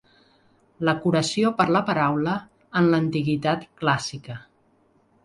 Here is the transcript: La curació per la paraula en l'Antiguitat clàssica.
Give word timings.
La 0.87 0.93
curació 1.01 1.51
per 1.59 1.67
la 1.75 1.81
paraula 1.89 2.33
en 2.81 2.89
l'Antiguitat 2.95 3.69
clàssica. 3.83 4.39